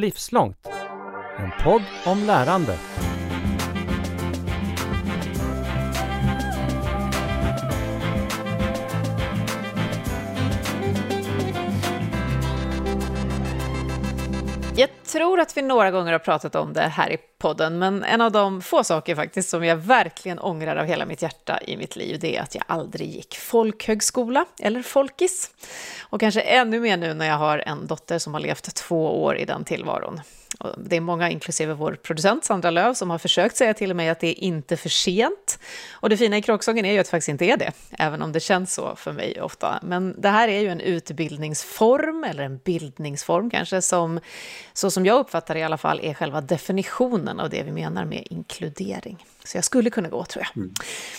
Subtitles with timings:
[0.00, 0.66] Livslångt.
[1.38, 2.78] En podd om lärande.
[15.16, 18.32] Tror att vi några gånger har pratat om det här i podden, men en av
[18.32, 22.18] de få saker faktiskt som jag verkligen ångrar av hela mitt hjärta i mitt liv,
[22.20, 25.50] det är att jag aldrig gick folkhögskola, eller folkis.
[26.00, 29.36] Och kanske ännu mer nu när jag har en dotter som har levt två år
[29.36, 30.20] i den tillvaron.
[30.76, 34.20] Det är många, inklusive vår producent Sandra Löv, som har försökt säga till mig att
[34.20, 35.58] det är inte för sent.
[35.92, 38.32] Och det fina i kråksången är ju att det faktiskt inte är det, även om
[38.32, 39.80] det känns så för mig ofta.
[39.82, 44.20] Men det här är ju en utbildningsform, eller en bildningsform kanske, som
[44.72, 48.04] så som jag uppfattar det i alla fall är själva definitionen av det vi menar
[48.04, 49.24] med inkludering.
[49.46, 50.56] Så jag skulle kunna gå, tror jag.
[50.56, 50.74] Mm.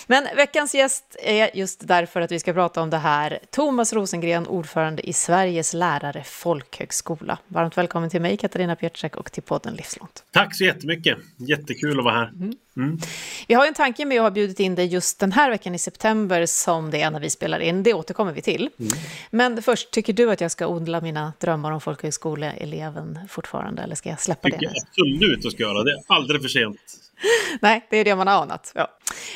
[0.08, 3.40] Men veckans gäst är just därför att vi ska prata om det här.
[3.52, 7.38] Thomas Rosengren, ordförande i Sveriges lärare folkhögskola.
[7.48, 10.24] Varmt välkommen till mig, Katarina Pietschek, och till podden Livslångt.
[10.32, 11.18] Tack så jättemycket.
[11.38, 12.28] Jättekul att vara här.
[12.28, 12.54] Mm.
[12.78, 13.00] Mm.
[13.48, 15.80] Vi har en tanke med att ha bjudit in dig just den här veckan i
[15.80, 17.84] september som det är när vi spelar in.
[17.84, 18.70] Det återkommer vi till.
[18.80, 18.92] Mm.
[19.30, 24.10] Men först, tycker du att jag ska odla mina drömmar om folkhögskoleeleven fortfarande, eller ska
[24.10, 24.74] jag släppa tycker det?
[24.90, 25.84] Absolut att ska göra.
[25.84, 26.80] Det är aldrig för sent.
[27.62, 28.72] Nej, det är det man har anat.
[28.76, 28.88] Ja.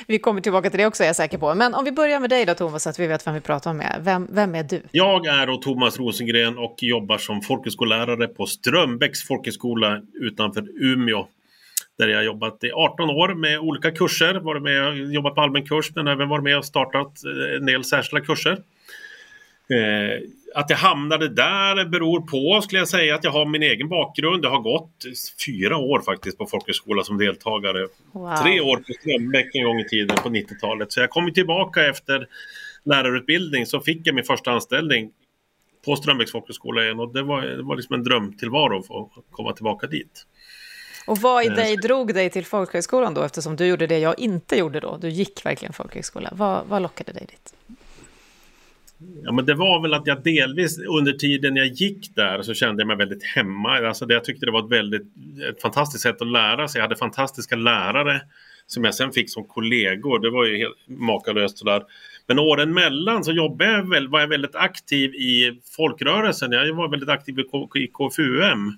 [0.08, 1.56] Vi kommer tillbaka till det också, är jag säker på.
[1.56, 3.74] Men om vi börjar med dig då, Thomas, så att vi vet vem vi pratar
[3.74, 4.02] med.
[4.02, 4.82] Vem, vem är du?
[4.92, 11.28] Jag är då Thomas Rosengren och jobbar som folkhögskollärare på Strömbäcks folkhögskola utanför Umeå.
[11.98, 15.42] Där jag har jobbat i 18 år med olika kurser, varit med och jobbat på
[15.42, 18.58] allmän kurs men även varit med och startat eh, en del särskilda kurser.
[19.70, 20.20] Eh,
[20.56, 24.46] att jag hamnade där beror på, skulle jag säga, att jag har min egen bakgrund.
[24.46, 25.06] Jag har gått
[25.46, 27.88] fyra år faktiskt på folkhögskola som deltagare.
[28.12, 28.36] Wow.
[28.36, 30.92] Tre år på Strömbäck en gång i tiden på 90-talet.
[30.92, 32.28] Så jag kom tillbaka efter
[32.84, 35.12] lärarutbildning så fick jag min första anställning
[35.86, 39.88] på Strömbäcks folkhögskola igen och det var, det var liksom en drömtillvaro att komma tillbaka
[39.88, 40.26] dit.
[41.08, 44.20] Och vad i eh, dig drog dig till folkhögskolan då, eftersom du gjorde det jag
[44.20, 44.98] inte gjorde då?
[44.98, 46.30] Du gick verkligen folkhögskola.
[46.32, 47.54] Vad, vad lockade dig dit?
[49.24, 52.82] Ja, men det var väl att jag delvis under tiden jag gick där så kände
[52.82, 53.88] jag mig väldigt hemma.
[53.88, 55.08] Alltså det, jag tyckte det var ett väldigt
[55.50, 56.80] ett fantastiskt sätt att lära sig.
[56.80, 58.22] Jag hade fantastiska lärare
[58.68, 60.20] som jag sen fick som kollegor.
[60.20, 61.84] Det var ju helt makalöst sådär.
[62.28, 66.52] Men åren mellan så jobbade jag väl, var jag väldigt aktiv i folkrörelsen.
[66.52, 67.40] Jag var väldigt aktiv
[67.76, 68.78] i KFUM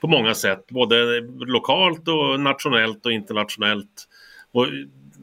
[0.00, 4.08] på många sätt, både lokalt och nationellt och internationellt.
[4.52, 4.66] Och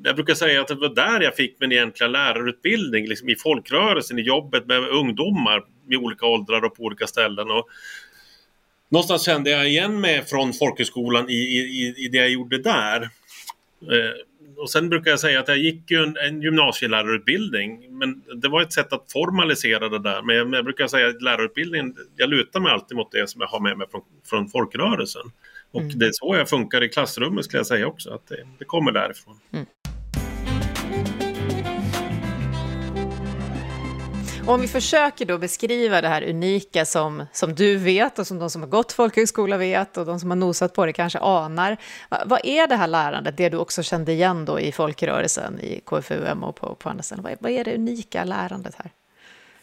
[0.08, 4.20] jag brukar säga att det var där jag fick min egentliga lärarutbildning, liksom i folkrörelsen,
[4.20, 7.52] i jobbet med ungdomar i olika åldrar och på olika ställen.
[7.52, 7.68] Och
[8.90, 13.02] någonstans kände jag igen mig från folkhögskolan i, i, i det jag gjorde där.
[13.82, 14.14] Eh,
[14.58, 18.62] och sen brukar jag säga att jag gick ju en, en gymnasielärarutbildning, men det var
[18.62, 20.22] ett sätt att formalisera det där.
[20.22, 23.48] Men jag, jag brukar säga att lärarutbildningen, jag lutar mig alltid mot det som jag
[23.48, 25.32] har med mig från, från folkrörelsen.
[25.72, 26.00] Och mm.
[26.00, 28.92] det är så jag funkar i klassrummet skulle jag säga också, att det, det kommer
[28.92, 29.40] därifrån.
[29.52, 29.66] Mm.
[34.48, 38.50] Om vi försöker då beskriva det här unika som, som du vet och som de
[38.50, 41.78] som har gått folkhögskola vet och de som har nosat på det kanske anar.
[42.26, 46.44] Vad är det här lärandet, det du också kände igen då i folkrörelsen, i KFUM
[46.44, 47.24] och på, på andra ställen?
[47.24, 48.92] Vad, vad är det unika lärandet här?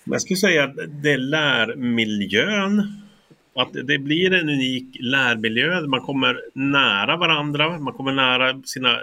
[0.04, 3.00] Jag skulle säga att det är lärmiljön.
[3.56, 5.80] Att det blir en unik lärmiljö.
[5.80, 8.98] Man kommer nära varandra, man kommer nära sina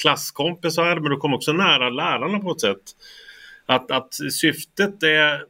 [0.00, 2.82] klasskompisar men du kommer också nära lärarna på ett sätt
[3.66, 5.44] att, att syftet är,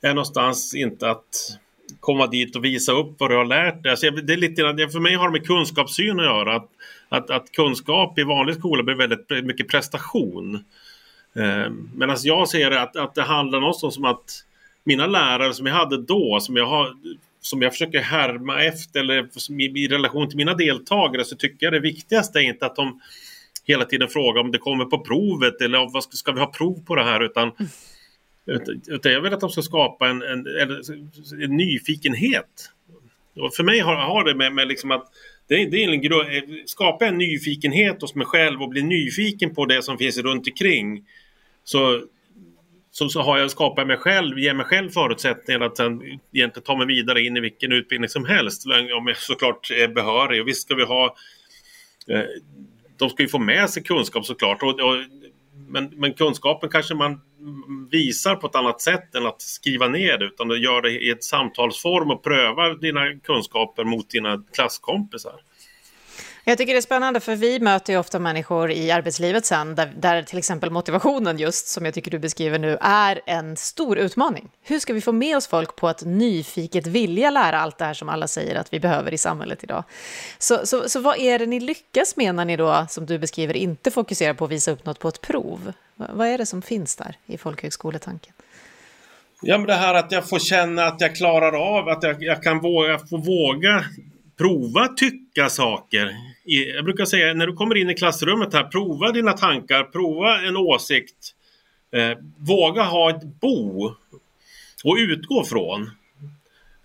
[0.00, 1.58] är någonstans inte att
[2.00, 3.90] komma dit och visa upp vad du har lärt dig.
[3.90, 6.56] Alltså det är lite, för mig har det med kunskapssyn att göra.
[6.56, 6.70] Att,
[7.08, 10.54] att, att kunskap i vanlig skola blir väldigt mycket prestation.
[11.34, 14.44] Eh, Medan alltså, jag ser att, att det handlar någonstans om att
[14.84, 16.96] mina lärare som jag hade då, som jag, har,
[17.40, 19.28] som jag försöker härma efter eller
[19.60, 23.00] i, i relation till mina deltagare så tycker jag det viktigaste är inte att de
[23.68, 26.84] hela tiden fråga om det kommer på provet eller vad ska, ska vi ha prov
[26.84, 27.70] på det här utan mm.
[28.88, 30.70] Utan jag vill att de ska skapa en, en, en,
[31.42, 32.70] en nyfikenhet.
[33.36, 35.08] Och för mig har, har det med, med liksom att
[35.48, 39.82] det, det är en skapa en nyfikenhet hos mig själv och bli nyfiken på det
[39.82, 41.04] som finns runt omkring.
[41.64, 42.02] Så,
[42.90, 46.76] så, så har jag skapat mig själv, ger mig själv förutsättningar att sen egentligen ta
[46.76, 48.66] mig vidare in i vilken utbildning som helst.
[48.96, 50.40] Om jag såklart är behörig.
[50.40, 51.16] Och visst ska vi ha
[52.08, 52.24] eh,
[52.98, 54.62] de ska ju få med sig kunskap såklart.
[54.62, 54.96] Och, och,
[55.68, 57.20] men, men kunskapen kanske man
[57.90, 61.10] visar på ett annat sätt än att skriva ner det utan du gör det i
[61.10, 65.40] ett samtalsform och prövar dina kunskaper mot dina klasskompisar.
[66.48, 69.92] Jag tycker det är spännande för vi möter ju ofta människor i arbetslivet sen där,
[69.96, 74.48] där, till exempel motivationen just som jag tycker du beskriver nu är en stor utmaning.
[74.62, 77.94] Hur ska vi få med oss folk på att nyfiket vilja lära allt det här
[77.94, 79.84] som alla säger att vi behöver i samhället idag?
[80.38, 83.56] Så, så, så vad är det ni lyckas med när ni då, som du beskriver,
[83.56, 85.72] inte fokuserar på att visa upp något på ett prov?
[85.94, 88.32] Vad är det som finns där i folkhögskoletanken?
[89.42, 92.42] Ja, men det här att jag får känna att jag klarar av, att jag, jag
[92.42, 93.84] kan våga, få våga
[94.38, 96.16] prova tycka saker.
[96.50, 100.56] Jag brukar säga när du kommer in i klassrummet här, prova dina tankar, prova en
[100.56, 101.34] åsikt.
[101.92, 103.94] Eh, våga ha ett bo
[104.84, 105.90] och utgå från.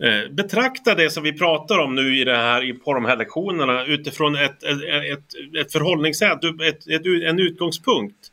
[0.04, 3.86] Eh, betrakta det som vi pratar om nu i det här, på de här lektionerna
[3.86, 8.28] utifrån ett, ett, ett, ett förhållningssätt, ett, ett, en utgångspunkt.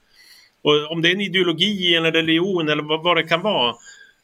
[0.62, 3.74] Och om det är en ideologi eller religion eller vad, vad det kan vara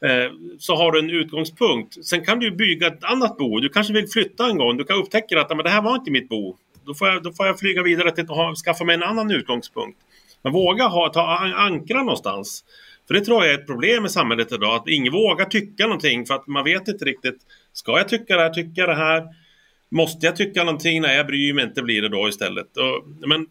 [0.04, 2.04] Eh, så har du en utgångspunkt.
[2.04, 3.60] Sen kan du bygga ett annat bo.
[3.60, 4.76] Du kanske vill flytta en gång.
[4.76, 6.56] Du kan upptäcka att men det här var inte mitt bo.
[6.86, 9.98] Då får jag, då får jag flyga vidare till att skaffa mig en annan utgångspunkt.
[10.42, 11.22] Men våga ha, ta
[11.56, 12.64] ankra någonstans.
[13.06, 14.74] För det tror jag är ett problem i samhället idag.
[14.74, 17.38] Att ingen vågar tycka någonting för att man vet inte riktigt.
[17.72, 18.50] Ska jag tycka det här?
[18.50, 19.24] Tycka det här?
[19.88, 21.02] Måste jag tycka någonting?
[21.02, 22.76] Nej, jag bryr mig inte blir det då istället.
[22.76, 23.46] Och, men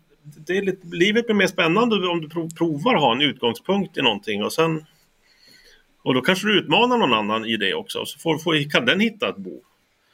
[0.48, 4.02] det är lite, livet blir mer spännande om du provar att ha en utgångspunkt i
[4.02, 4.86] någonting och sen
[6.06, 9.00] och då kanske du utmanar någon annan i det också, så får, får, kan den
[9.00, 9.62] hitta ett bo.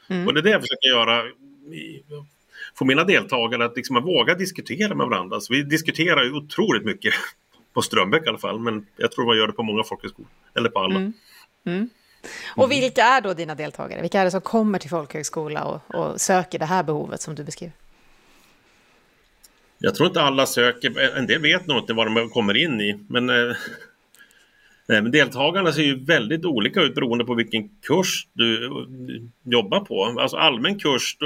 [0.08, 0.26] Mm.
[0.26, 1.22] Och det är det jag försöker göra
[2.74, 5.40] få mina deltagare att liksom våga diskutera med varandra.
[5.40, 7.14] Så vi diskuterar ju otroligt mycket
[7.74, 10.68] på Strömbäck i alla fall, men jag tror man gör det på många folkhögskolor, eller
[10.68, 10.96] på alla.
[10.96, 11.12] Mm.
[11.66, 11.88] Mm.
[12.56, 14.00] Och vilka är då dina deltagare?
[14.00, 17.44] Vilka är det som kommer till folkhögskola och, och söker det här behovet som du
[17.44, 17.74] beskriver?
[19.78, 23.00] Jag tror inte alla söker, en del vet nog inte vad de kommer in i,
[23.08, 23.56] men eh,
[24.86, 28.70] men deltagarna ser ju väldigt olika ut beroende på vilken kurs du
[29.44, 30.20] jobbar på.
[30.20, 31.16] Alltså allmän kurs,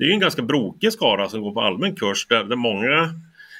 [0.00, 3.14] det är ju en ganska brokig skara som går på allmän kurs där, där många,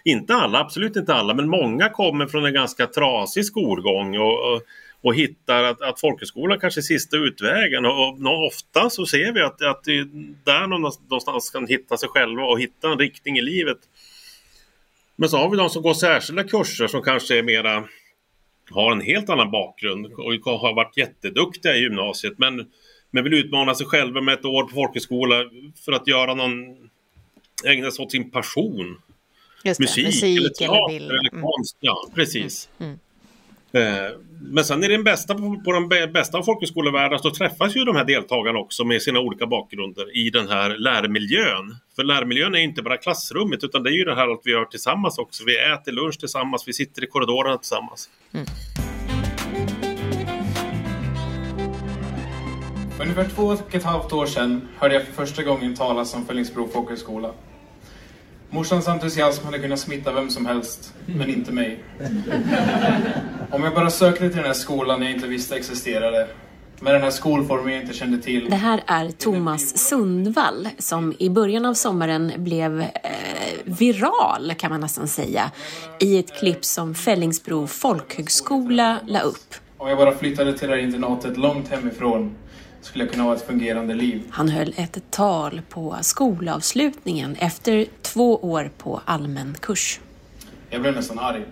[0.05, 4.63] inte alla, absolut inte alla, men många kommer från en ganska trasig skolgång och, och,
[5.03, 7.87] och hittar att, att folkhögskolan kanske är sista utvägen.
[7.87, 10.05] Och, och ofta så ser vi att, att det
[10.45, 13.79] där någonstans kan hitta sig själva och hitta en riktning i livet.
[15.17, 17.85] Men så har vi de som går särskilda kurser som kanske är mera
[18.71, 22.67] har en helt annan bakgrund och har varit jätteduktiga i gymnasiet men,
[23.11, 25.45] men vill utmana sig själva med ett år på folkhögskola
[25.85, 26.53] för att göra någon,
[27.65, 29.03] ägna sig åt sin passion.
[29.65, 31.43] Det, musik, musik, eller teater eller, eller mm.
[31.43, 31.77] konst.
[31.81, 32.69] Ja, precis.
[32.79, 32.99] Mm.
[33.73, 34.12] Mm.
[34.43, 37.97] Men sen är det den bästa på, den bästa av folkhögskolevärlden så träffas ju de
[37.97, 41.77] här deltagarna också med sina olika bakgrunder i den här lärmiljön.
[41.97, 44.65] För lärmiljön är inte bara klassrummet utan det är ju det här att vi gör
[44.65, 45.45] tillsammans också.
[45.47, 48.11] Vi äter lunch tillsammans, vi sitter i korridorerna tillsammans.
[48.33, 48.47] Mm.
[53.00, 56.26] För ungefär två och ett halvt år sedan hörde jag för första gången talas om
[56.26, 57.31] Fällingsbro folkhögskola.
[58.50, 61.85] Morsans entusiasm hade kunnat smitta vem som helst, men inte mig.
[63.50, 66.29] Om jag bara sökte till den här skolan jag inte visste existerade,
[66.81, 68.50] med den här skolformen jag inte kände till.
[68.50, 72.88] Det här är Thomas Sundvall som i början av sommaren blev eh,
[73.64, 75.50] viral, kan man nästan säga,
[76.00, 79.55] i ett klipp som Fällingsbro folkhögskola la upp.
[79.76, 82.37] Om jag bara flyttade till det här internatet långt hemifrån
[82.81, 84.23] skulle kunna ha ett fungerande liv.
[84.31, 90.00] Han höll ett tal på skolavslutningen efter två år på allmän kurs.
[90.71, 91.43] Jag blev nästan arg.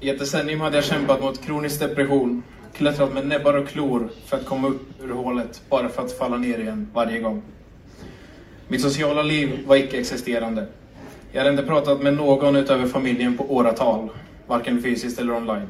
[0.00, 2.42] I ett decennium hade jag kämpat mot kronisk depression,
[2.76, 6.36] klättrat med näbbar och klor för att komma upp ur hålet, bara för att falla
[6.36, 7.42] ner igen varje gång.
[8.68, 10.66] Mitt sociala liv var icke-existerande.
[11.32, 14.08] Jag hade inte pratat med någon utöver familjen på åratal,
[14.46, 15.68] varken fysiskt eller online.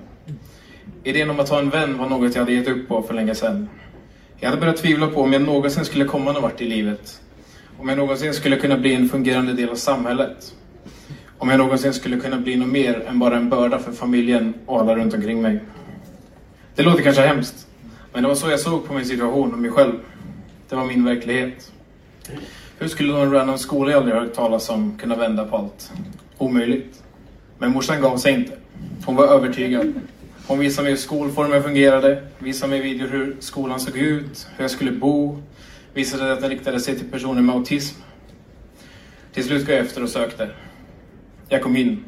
[1.05, 3.35] Idén om att ha en vän var något jag hade gett upp på för länge
[3.35, 3.69] sedan.
[4.43, 7.21] Jag hade börjat tvivla på om jag någonsin skulle komma någon vart i livet.
[7.79, 10.55] Om jag någonsin skulle kunna bli en fungerande del av samhället.
[11.39, 14.81] Om jag någonsin skulle kunna bli något mer än bara en börda för familjen och
[14.81, 15.61] alla runt omkring mig.
[16.75, 17.67] Det låter kanske hemskt,
[18.13, 19.93] men det var så jag såg på min situation och mig själv.
[20.69, 21.73] Det var min verklighet.
[22.79, 25.93] Hur skulle någon random skola jag aldrig hört talas om kunna vända på allt?
[26.39, 27.03] Omöjligt.
[27.59, 28.53] Men morsan gav sig inte.
[29.05, 29.93] Hon var övertygad.
[30.47, 34.71] Hon visade mig hur skolformen fungerade, visade mig videor hur skolan såg ut, hur jag
[34.71, 35.43] skulle bo,
[35.95, 38.01] visade att den riktade sig till personer med autism.
[39.33, 40.51] Till slut gav jag efter och sökte.
[41.49, 42.05] Jag kom in.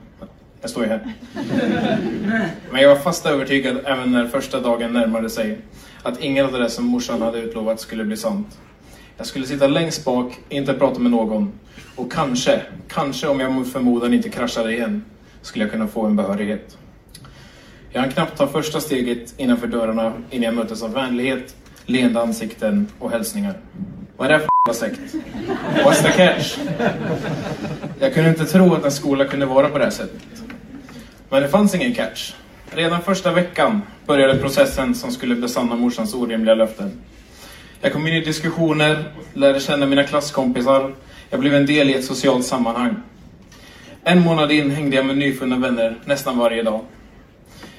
[0.60, 1.14] Jag står ju här.
[2.70, 5.58] Men jag var fast övertygad även när första dagen närmade sig
[6.02, 8.58] att inget av det som morsan hade utlovat skulle bli sant.
[9.16, 11.52] Jag skulle sitta längst bak, inte prata med någon
[11.96, 15.04] och kanske, kanske om jag mot förmodan inte kraschade igen,
[15.42, 16.76] skulle jag kunna få en behörighet.
[17.94, 22.88] Jag hann knappt ta första steget innanför dörrarna innan jag möttes av vänlighet, leende ansikten
[22.98, 23.54] och hälsningar.
[24.16, 25.00] Vad är det här för sekt?
[25.84, 26.58] What's the cash?
[27.98, 30.22] Jag kunde inte tro att en skola kunde vara på det här sättet.
[31.28, 32.32] Men det fanns ingen catch.
[32.70, 37.00] Redan första veckan började processen som skulle besanna morsans orimliga löften.
[37.80, 40.94] Jag kom in i diskussioner, lärde känna mina klasskompisar.
[41.30, 42.96] Jag blev en del i ett socialt sammanhang.
[44.04, 46.80] En månad in hängde jag med nyfunna vänner nästan varje dag.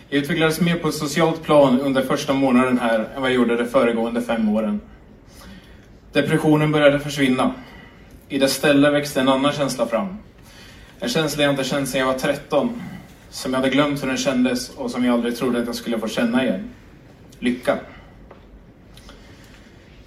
[0.10, 3.56] Jag utvecklades mer på ett socialt plan under första månaden här än vad jag gjorde
[3.56, 4.82] de föregående fem åren.
[6.14, 7.54] Depressionen började försvinna.
[8.30, 10.18] I dess ställe växte en annan känsla fram.
[11.00, 12.82] En känsla jag inte känt sedan jag var 13.
[13.30, 16.00] Som jag hade glömt hur den kändes och som jag aldrig trodde att jag skulle
[16.00, 16.70] få känna igen.
[17.40, 17.78] Lycka.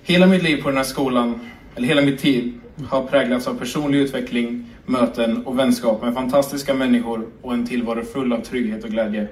[0.03, 1.41] Hela mitt liv på den här skolan,
[1.77, 7.27] eller hela mitt tid, har präglats av personlig utveckling, möten och vänskap med fantastiska människor
[7.43, 9.29] och en tillvaro full av trygghet och glädje.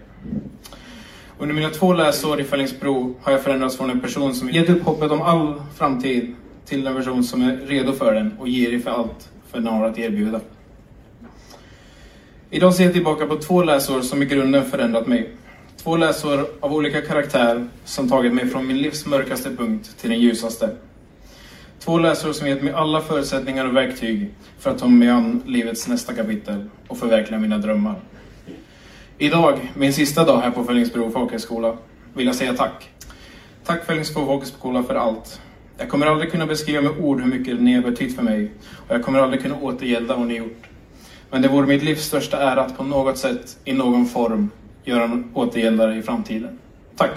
[1.39, 4.83] Under mina två läsår i Fällingsbro har jag förändrats från en person som gett upp
[4.83, 6.35] hoppet om all framtid
[6.65, 9.89] till en person som är redo för den och girig för allt för den har
[9.89, 10.41] att erbjuda.
[12.51, 15.31] Idag ser jag tillbaka på två läsår som i grunden förändrat mig.
[15.83, 20.21] Två läsår av olika karaktär som tagit mig från min livs mörkaste punkt till den
[20.21, 20.71] ljusaste.
[21.87, 25.89] Två läsare som gett mig alla förutsättningar och verktyg för att ta mig an livets
[25.89, 27.95] nästa kapitel och förverkliga mina drömmar.
[29.19, 31.77] Idag, min sista dag här på Fällingsbro folkhögskola,
[32.15, 32.91] vill jag säga tack.
[33.65, 35.41] Tack Fällingsbro folkhögskola för allt.
[35.79, 38.51] Jag kommer aldrig kunna beskriva med ord hur mycket ni har betytt för mig
[38.89, 40.67] och jag kommer aldrig kunna återgälda vad ni gjort.
[41.31, 44.51] Men det vore mitt livs största ära att på något sätt, i någon form,
[44.85, 46.59] göra en återgäldare i framtiden.
[46.97, 47.13] Tack!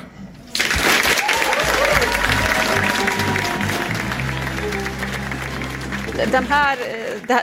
[6.31, 6.77] Den eh, här,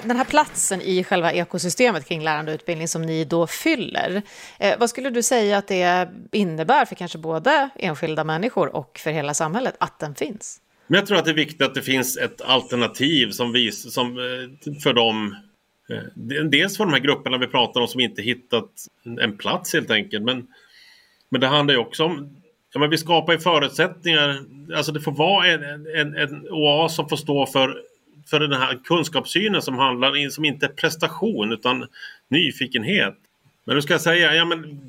[0.09, 4.23] den här platsen i själva ekosystemet kring lärande och utbildning som ni då fyller,
[4.59, 9.11] eh, vad skulle du säga att det innebär för kanske både enskilda människor och för
[9.11, 10.61] hela samhället att den finns?
[10.87, 14.19] Men jag tror att det är viktigt att det finns ett alternativ som, vis, som
[14.19, 15.37] eh, för dem
[16.51, 18.71] Dels för de här grupperna vi pratar om som inte hittat
[19.21, 20.25] en plats helt enkelt.
[20.25, 20.47] Men,
[21.29, 22.37] men det handlar ju också om
[22.73, 24.45] Ja, men vi skapar ju förutsättningar.
[24.77, 27.83] Alltså det får vara en, en, en oas som får stå för
[28.31, 31.87] för den här kunskapssynen som handlar som inte är prestation utan
[32.29, 33.17] nyfikenhet.
[33.65, 34.81] Men nu ska jag säga, ja men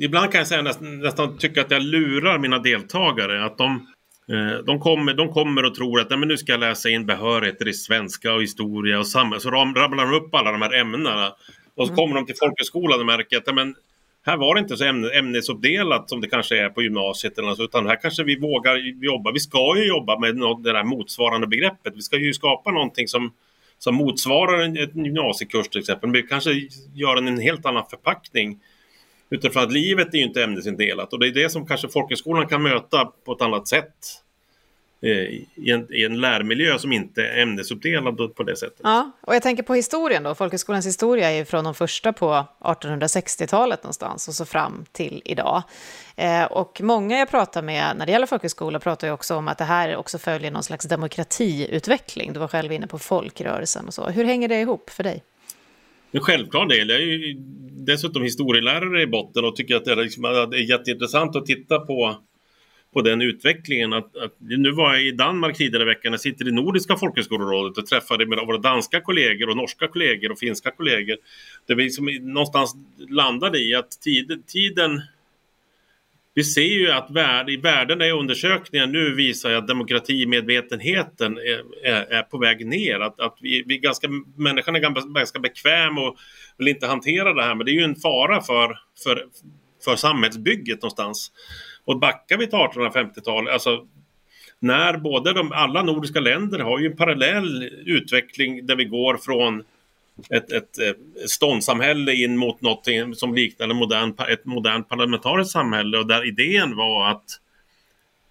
[0.00, 3.44] ibland kan jag säga nästan, nästan tycka att jag lurar mina deltagare.
[3.44, 3.86] Att de,
[4.28, 7.68] eh, de, kommer, de kommer och tror att men nu ska jag läsa in behörigheter
[7.68, 9.40] i svenska och historia och samhälle.
[9.40, 11.32] Så rabblar de upp alla de här ämnena.
[11.74, 11.96] Och så mm.
[11.96, 13.74] kommer de till folkhögskolan och märker att men
[14.26, 14.84] här var det inte så
[15.18, 17.38] ämnesuppdelat som det kanske är på gymnasiet.
[17.38, 19.32] Eller något, utan här kanske vi vågar jobba.
[19.32, 21.96] Vi ska ju jobba med något, det där motsvarande begreppet.
[21.96, 23.32] Vi ska ju skapa någonting som,
[23.78, 26.10] som motsvarar en, en gymnasiekurs till exempel.
[26.10, 26.50] Men vi kanske
[26.94, 28.60] gör en, en helt annan förpackning.
[29.30, 32.62] Utifrån att livet är ju inte ämnesindelat och det är det som kanske folkhögskolan kan
[32.62, 33.94] möta på ett annat sätt
[35.00, 38.80] i en, i en lärmiljö som inte är ämnesuppdelad på det sättet.
[38.82, 40.34] Ja, och jag tänker på historien då.
[40.34, 45.62] Folkhögskolans historia är från de första på 1860-talet någonstans och så fram till idag.
[46.16, 49.58] Eh, och många jag pratar med när det gäller folkhögskola pratar ju också om att
[49.58, 52.32] det här också följer någon slags demokratiutveckling.
[52.32, 54.08] Du var själv inne på folkrörelsen och så.
[54.08, 55.22] Hur hänger det ihop för dig?
[56.12, 56.88] En självklar del.
[56.88, 57.34] Jag är ju
[57.86, 61.78] dessutom historielärare i botten och tycker att det är, liksom, det är jätteintressant att titta
[61.78, 62.16] på
[62.96, 63.92] på den utvecklingen.
[63.92, 67.78] Att, att, nu var jag i Danmark tidigare i veckan, jag sitter i Nordiska folkhögskolerådet
[67.78, 71.16] och träffade med våra danska kollegor och norska kollegor och finska kollegor.
[71.66, 72.76] Där vi liksom någonstans
[73.08, 75.02] landade i att tiden, tiden
[76.34, 82.12] vi ser ju att värld, i värdena i undersökningen nu visar att demokratimedvetenheten är, är,
[82.12, 83.00] är, på väg ner.
[83.00, 86.16] Att, att vi, vi ganska, människan är ganska, ganska bekväm och
[86.58, 89.26] vill inte hantera det här men det är ju en fara för, för,
[89.84, 91.32] för samhällsbygget någonstans.
[91.86, 93.86] Och backar vi till 1850-talet, alltså
[94.58, 99.64] när både de, alla nordiska länder har ju en parallell utveckling där vi går från
[100.30, 106.06] ett, ett, ett ståndssamhälle in mot något som liknar modern, ett modernt parlamentariskt samhälle och
[106.06, 107.40] där idén var att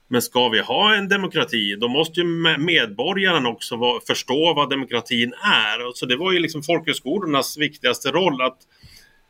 [0.08, 2.26] men ska vi ha en demokrati då måste ju
[2.58, 5.94] medborgarna också förstå vad demokratin är.
[5.94, 8.58] Så det var ju liksom folkhögskolornas viktigaste roll att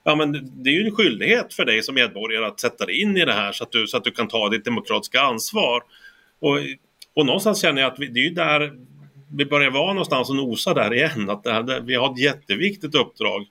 [0.05, 0.31] ja, men
[0.63, 3.33] det är ju en skyldighet för dig som medborgare att sätta dig in i det
[3.33, 5.83] här så att du, så att du kan ta ditt demokratiska ansvar.
[6.39, 6.57] Och,
[7.13, 8.73] och någonstans känner jag att vi, det är ju där
[9.35, 11.29] vi börjar vara någonstans och nosa där igen.
[11.29, 13.45] Att det här, vi har ett jätteviktigt uppdrag.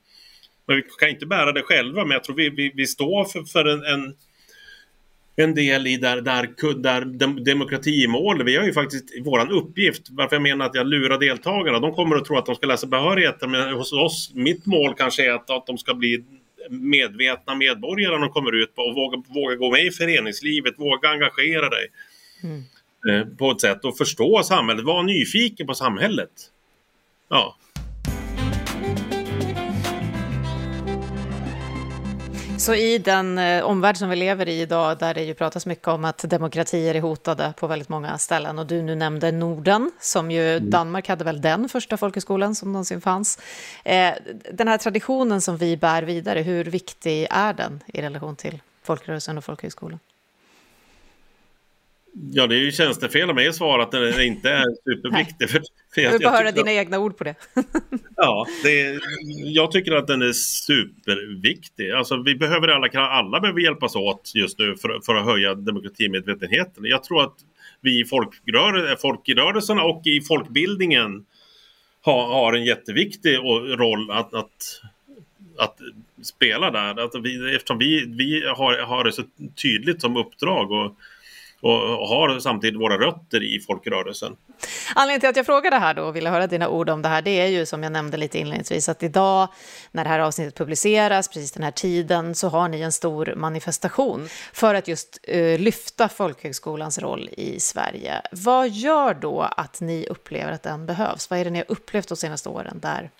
[0.67, 3.43] Men vi kan inte bära det själva, men jag tror vi, vi, vi står för,
[3.43, 4.15] för en, en,
[5.37, 8.45] en del i där, där, där demokratimål.
[8.45, 11.81] Vi har ju faktiskt vår uppgift, varför jag menar att jag lurar deltagarna.
[11.81, 15.27] De kommer att tro att de ska läsa behörigheter, men hos oss, mitt mål kanske
[15.27, 16.25] är att, att de ska bli
[16.71, 21.88] medvetna medborgare de kommer ut och våga, våga gå med i föreningslivet, våga engagera dig
[22.42, 22.62] mm.
[23.09, 26.30] Eh, på ett sätt och förstå samhället, vara nyfiken på samhället.
[27.28, 27.56] Ja.
[32.64, 35.88] Så i den eh, omvärld som vi lever i idag, där det ju pratas mycket
[35.88, 40.30] om att demokratier är hotade på väldigt många ställen, och du nu nämnde Norden, som
[40.30, 40.71] ju mm.
[40.71, 43.38] Danmark hade väl den första folkhögskolan som någonsin fanns.
[43.85, 44.14] Eh,
[44.52, 49.38] den här traditionen som vi bär vidare, hur viktig är den i relation till folkrörelsen
[49.38, 49.99] och folkhögskolan?
[52.33, 55.50] Ja, det är ju tjänstefel av mig att svara att den inte är superviktig.
[55.50, 55.62] För,
[55.94, 57.35] för jag, vill bara höra dina egna ord på det.
[58.16, 59.00] ja, det
[59.44, 61.90] jag tycker att den är superviktig.
[61.90, 66.85] Alltså, vi behöver alla, alla behöver hjälpas åt just nu för, för att höja demokratimedvetenheten.
[66.85, 67.35] Jag tror att
[67.80, 71.25] vi i folkrörelsen, folkrörelserna och i folkbildningen
[72.02, 73.37] har, har en jätteviktig
[73.78, 74.83] roll att, att,
[75.59, 75.78] att
[76.23, 77.04] spela där.
[77.04, 79.23] Att vi, eftersom vi, vi har, har det så
[79.62, 80.73] tydligt som uppdrag.
[80.73, 80.97] Och,
[81.64, 84.37] och har samtidigt våra rötter i folkrörelsen.
[84.94, 87.09] Anledningen till att jag frågar det här då och ville höra dina ord om det
[87.09, 89.49] här, det är ju som jag nämnde lite inledningsvis att idag
[89.92, 94.28] när det här avsnittet publiceras, precis den här tiden, så har ni en stor manifestation
[94.52, 98.23] för att just uh, lyfta folkhögskolans roll i Sverige.
[98.33, 101.30] Vad gör då att ni upplever att den behövs?
[101.30, 103.11] Vad är det ni har upplevt de senaste åren där,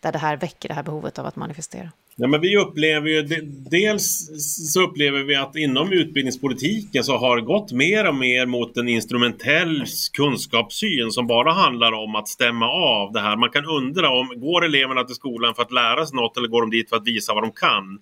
[0.00, 1.90] där det här väcker det här behovet av att manifestera?
[2.18, 3.22] Ja, men vi upplever ju,
[3.70, 4.30] dels
[4.72, 8.88] så upplever vi att inom utbildningspolitiken så har det gått mer och mer mot en
[8.88, 13.36] instrumentell kunskapssyn som bara handlar om att stämma av det här.
[13.36, 16.60] Man kan undra om, går eleverna till skolan för att lära sig något eller går
[16.60, 17.98] de dit för att visa vad de kan?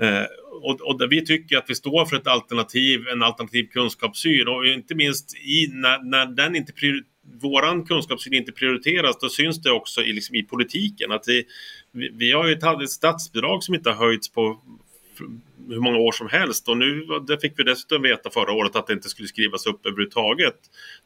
[0.00, 0.26] Eh,
[0.62, 4.94] och, och vi tycker att vi står för ett alternativ, en alternativ kunskapssyn och inte
[4.94, 6.72] minst i, när, när den inte
[7.40, 11.12] våran kunskapssyn inte prioriteras, då syns det också i, liksom, i politiken.
[11.12, 11.44] Att det,
[11.92, 14.60] vi, vi har ju ett statsbidrag som inte har höjts på
[15.68, 18.86] hur många år som helst och nu det fick vi dessutom veta förra året att
[18.86, 20.54] det inte skulle skrivas upp överhuvudtaget.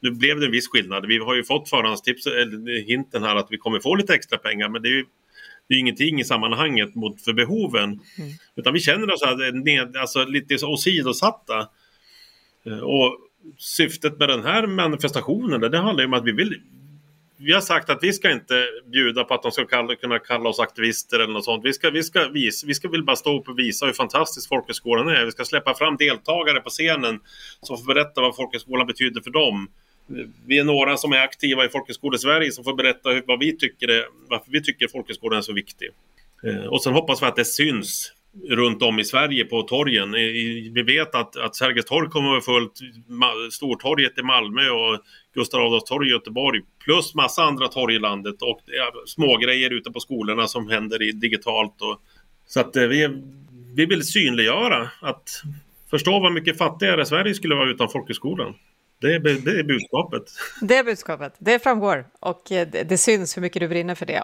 [0.00, 1.06] Nu blev det en viss skillnad.
[1.06, 4.68] Vi har ju fått förhandstips, eller hinten här att vi kommer få lite extra pengar
[4.68, 5.04] men det är ju
[5.68, 7.84] det är ingenting i sammanhanget mot för behoven.
[7.84, 8.00] Mm.
[8.56, 11.68] Utan vi känner oss ned, alltså lite åsidosatta.
[12.82, 13.18] Och
[13.58, 16.60] syftet med den här manifestationen det handlar ju om att vi vill
[17.44, 20.48] vi har sagt att vi ska inte bjuda på att de ska kalla, kunna kalla
[20.48, 21.64] oss aktivister eller något sånt.
[21.64, 24.48] Vi ska, vi ska, visa, vi ska väl bara stå upp och visa hur fantastisk
[24.48, 25.24] folkhögskolan är.
[25.24, 27.20] Vi ska släppa fram deltagare på scenen
[27.62, 29.68] som får berätta vad folkhögskolan betyder för dem.
[30.46, 33.88] Vi är några som är aktiva i Folkhögskolesverige som får berätta hur, vad vi tycker
[33.88, 35.88] är, varför vi tycker folkhögskolan är så viktig.
[36.44, 38.12] Eh, och sen hoppas vi att det syns
[38.48, 40.12] runt om i Sverige på torgen.
[40.74, 42.72] Vi vet att, att Sergels torg kommer att vara fullt,
[43.52, 45.00] Stortorget i Malmö och
[45.34, 48.60] Gustav Adolfs torg i Göteborg plus massa andra torg i landet och
[49.06, 51.82] smågrejer ute på skolorna som händer i digitalt.
[51.82, 52.00] Och,
[52.46, 53.08] så att eh, vi,
[53.74, 55.42] vi vill synliggöra att
[55.90, 58.54] förstå vad mycket fattigare Sverige skulle vara utan folkhögskolan.
[59.00, 60.22] Det är, det är budskapet.
[60.60, 64.06] Det är budskapet, det framgår och eh, det, det syns hur mycket du brinner för
[64.06, 64.22] det.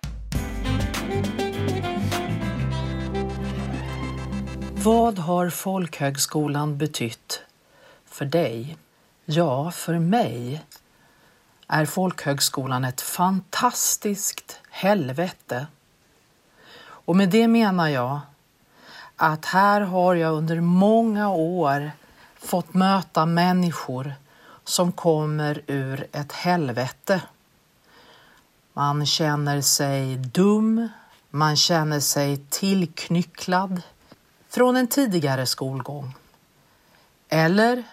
[4.83, 7.43] Vad har folkhögskolan betytt
[8.05, 8.77] för dig?
[9.25, 10.65] Ja, för mig
[11.67, 15.67] är folkhögskolan ett fantastiskt helvete.
[16.81, 18.21] Och med det menar jag
[19.17, 21.91] att här har jag under många år
[22.39, 24.15] fått möta människor
[24.65, 27.23] som kommer ur ett helvete.
[28.73, 30.89] Man känner sig dum,
[31.31, 33.83] man känner sig tillknycklad,
[34.49, 36.15] från en tidigare skolgång.
[37.29, 37.85] Eller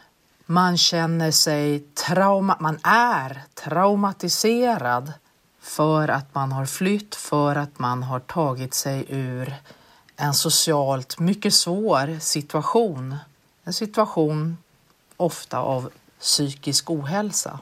[0.45, 5.13] man känner sig trauma, man är traumatiserad
[5.61, 9.55] för att man har flytt, för att man har tagit sig ur
[10.15, 13.15] en socialt mycket svår situation.
[13.63, 14.57] En situation
[15.17, 15.89] ofta av
[16.19, 17.59] psykisk ohälsa.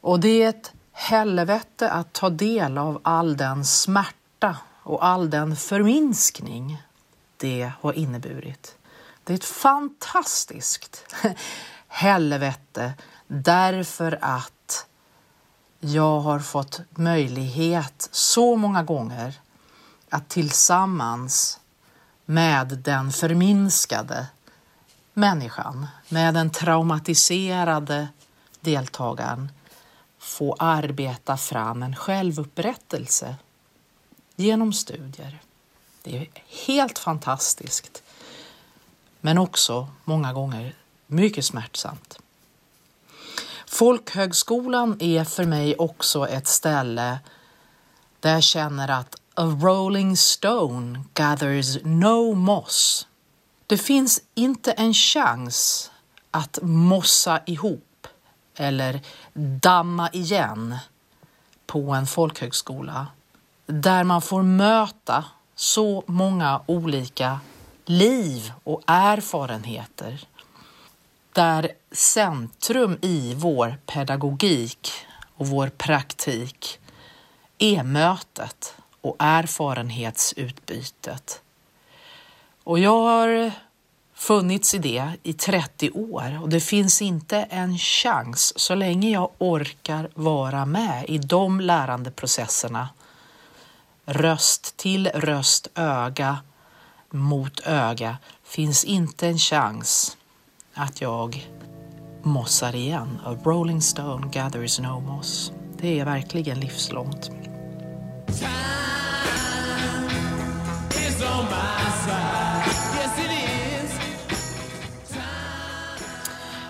[0.00, 5.56] Och det är ett helvete att ta del av all den smärta och all den
[5.56, 6.82] förminskning
[7.44, 8.76] det har inneburit.
[9.24, 11.04] Det är ett fantastiskt
[11.88, 12.94] helvete
[13.26, 14.86] därför att
[15.80, 19.40] jag har fått möjlighet så många gånger
[20.08, 21.60] att tillsammans
[22.24, 24.26] med den förminskade
[25.14, 28.08] människan, med den traumatiserade
[28.60, 29.52] deltagaren
[30.18, 33.36] få arbeta fram en självupprättelse
[34.36, 35.40] genom studier.
[36.04, 36.28] Det är
[36.66, 38.02] helt fantastiskt.
[39.20, 40.74] Men också många gånger
[41.06, 42.18] mycket smärtsamt.
[43.66, 47.18] Folkhögskolan är för mig också ett ställe
[48.20, 53.06] där jag känner att a rolling stone gathers no moss.
[53.66, 55.90] Det finns inte en chans
[56.30, 58.06] att mossa ihop
[58.54, 59.00] eller
[59.60, 60.76] damma igen
[61.66, 63.06] på en folkhögskola
[63.66, 67.40] där man får möta så många olika
[67.84, 70.26] liv och erfarenheter
[71.32, 74.92] där centrum i vår pedagogik
[75.36, 76.78] och vår praktik
[77.58, 81.42] är mötet och erfarenhetsutbytet.
[82.64, 83.52] Och jag har
[84.14, 89.30] funnits i det i 30 år och det finns inte en chans så länge jag
[89.38, 92.88] orkar vara med i de lärandeprocesserna.
[94.06, 96.38] Röst till röst, öga
[97.10, 100.16] mot öga finns inte en chans
[100.74, 101.50] att jag
[102.22, 103.20] mossar igen.
[103.24, 105.52] A rolling stone gathers no moss.
[105.80, 107.30] Det är verkligen livslångt.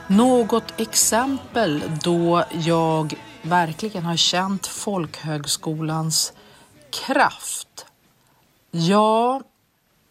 [0.07, 6.33] Något exempel då jag verkligen har känt folkhögskolans
[6.95, 7.87] kraft?
[8.71, 9.43] Ja,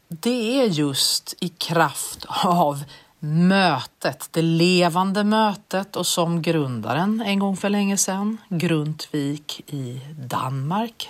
[0.07, 2.83] det är just i kraft av
[3.19, 11.09] mötet, det levande mötet och som grundaren en gång för länge sedan, Grundtvik i Danmark,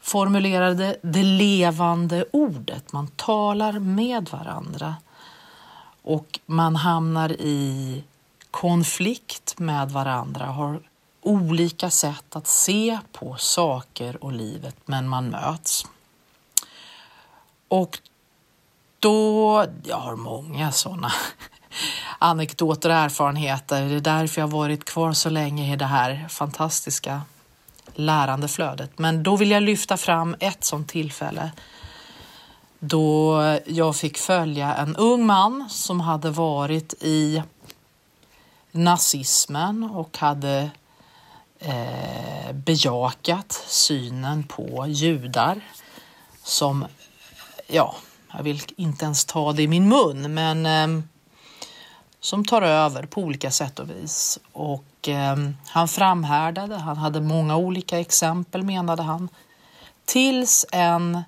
[0.00, 2.92] formulerade det levande ordet.
[2.92, 4.94] Man talar med varandra
[6.02, 8.02] och man hamnar i
[8.50, 10.80] konflikt med varandra, har
[11.22, 15.86] olika sätt att se på saker och livet, men man möts.
[17.68, 17.98] Och
[18.98, 21.12] då, jag har många sådana
[22.18, 23.88] anekdoter och erfarenheter.
[23.88, 27.22] Det är därför jag varit kvar så länge i det här fantastiska
[27.94, 28.98] lärandeflödet.
[28.98, 31.50] Men då vill jag lyfta fram ett sådant tillfälle
[32.84, 37.42] då jag fick följa en ung man som hade varit i
[38.72, 40.70] nazismen och hade
[41.62, 45.60] eh, bejakat synen på judar
[46.42, 46.86] som,
[47.66, 47.94] ja,
[48.32, 51.04] jag vill inte ens ta det i min mun, men eh,
[52.20, 54.38] som tar över på olika sätt och vis.
[54.52, 59.28] Och eh, han framhärdade, han hade många olika exempel menade han,
[60.04, 61.22] tills en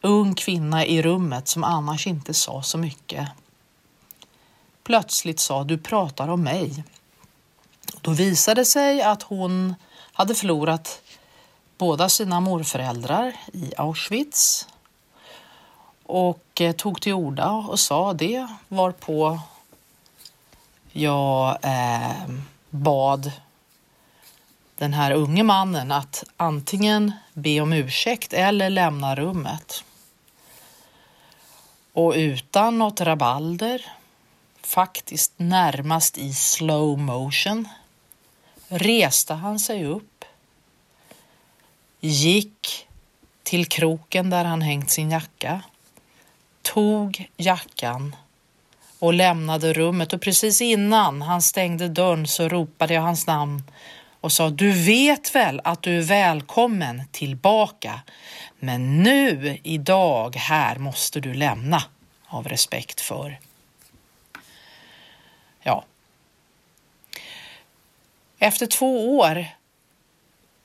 [0.00, 3.28] ung kvinna i rummet som annars inte sa så mycket
[4.88, 6.84] plötsligt sa du pratar om mig.
[8.00, 9.74] Då visade det sig att hon
[10.12, 11.02] hade förlorat
[11.78, 14.68] båda sina morföräldrar i Auschwitz
[16.02, 19.40] och eh, tog till orda och sa det varpå
[20.92, 22.28] jag eh,
[22.70, 23.32] bad
[24.76, 29.84] den här unge mannen att antingen be om ursäkt eller lämna rummet.
[31.92, 33.92] Och utan något rabalder,
[34.62, 37.68] faktiskt närmast i slow motion,
[38.68, 40.24] reste han sig upp,
[42.00, 42.86] gick
[43.42, 45.62] till kroken där han hängt sin jacka,
[46.62, 48.16] tog jackan
[48.98, 50.12] och lämnade rummet.
[50.12, 53.62] Och precis innan han stängde dörren så ropade jag hans namn
[54.20, 58.00] och sa du vet väl att du är välkommen tillbaka
[58.58, 61.82] men nu idag här måste du lämna
[62.26, 63.38] av respekt för
[65.62, 65.84] ja.
[68.38, 69.46] Efter två år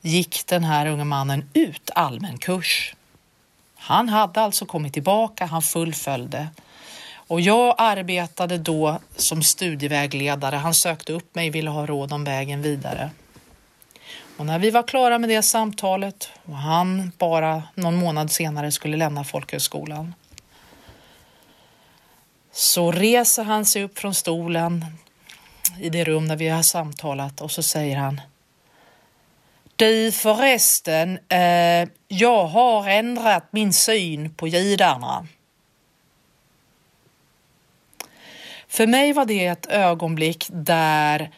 [0.02, 2.96] gick den här unge mannen ut allmän kurs.
[3.76, 6.48] Han hade alltså kommit tillbaka, han fullföljde
[7.28, 10.56] och jag arbetade då som studievägledare.
[10.56, 13.10] Han sökte upp mig, ville ha råd om vägen vidare.
[14.38, 18.98] Och när vi var klara med det samtalet och han bara någon månad senare skulle
[18.98, 20.14] lämna folkhögskolan
[22.52, 24.86] så reser han sig upp från stolen
[25.80, 28.22] i det rum där vi har samtalat och så säger han
[29.76, 35.28] Du förresten, eh, jag har ändrat min syn på judarna.
[38.68, 41.32] För mig var det ett ögonblick där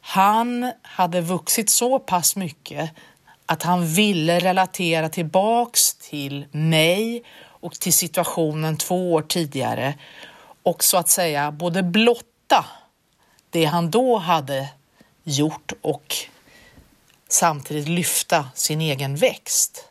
[0.00, 2.90] han hade vuxit så pass mycket
[3.46, 9.94] att han ville relatera tillbaks till mig och till situationen två år tidigare
[10.62, 12.64] och så att säga både blotta
[13.56, 14.68] det han då hade
[15.24, 16.16] gjort och
[17.28, 19.88] samtidigt lyfta sin egen växt.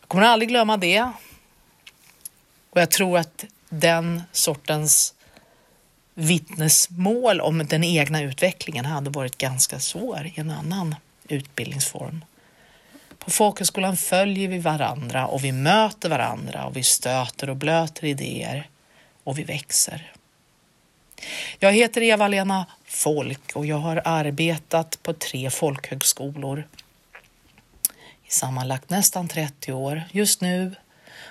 [0.00, 1.10] Jag kommer aldrig glömma det.
[2.70, 5.14] Och jag tror att den sortens
[6.14, 10.94] vittnesmål om den egna utvecklingen hade varit ganska svår i en annan
[11.28, 12.24] utbildningsform.
[13.18, 18.68] På folkhögskolan följer vi varandra och vi möter varandra och vi stöter och blöter idéer
[19.24, 20.12] och vi växer.
[21.58, 26.64] Jag heter Eva-Lena Folk och jag har arbetat på tre folkhögskolor
[28.28, 30.02] i sammanlagt nästan 30 år.
[30.12, 30.74] Just nu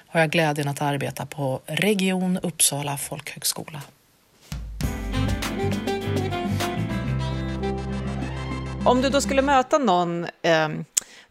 [0.07, 3.81] har jag glädjen att arbeta på Region Uppsala folkhögskola.
[8.85, 10.69] Om du då skulle möta någon eh,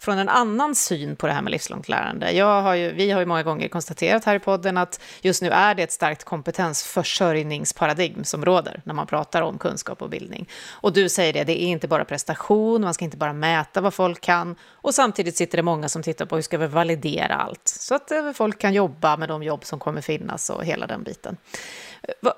[0.05, 2.33] från en annan syn på det här med livslångt lärande.
[2.33, 5.49] Jag har ju, vi har ju många gånger konstaterat här i podden att just nu
[5.49, 10.49] är det ett starkt kompetensförsörjningsparadigm som råder när man pratar om kunskap och bildning.
[10.71, 13.95] Och du säger det, det är inte bara prestation, man ska inte bara mäta vad
[13.95, 14.57] folk kan.
[14.73, 18.11] Och samtidigt sitter det många som tittar på hur ska vi validera allt så att
[18.11, 21.37] eh, folk kan jobba med de jobb som kommer finnas och hela den biten.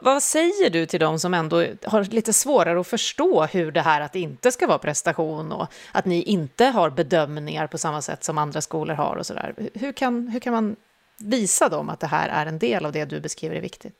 [0.00, 4.00] Vad säger du till dem som ändå har lite svårare att förstå hur det här
[4.00, 8.24] att det inte ska vara prestation och att ni inte har bedömningar på samma sätt
[8.24, 9.54] som andra skolor har och sådär.
[9.74, 10.76] Hur kan, hur kan man
[11.18, 13.94] visa dem att det här är en del av det du beskriver är viktigt?